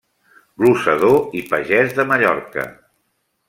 [0.61, 2.69] Glosador i pagès de Mallorca.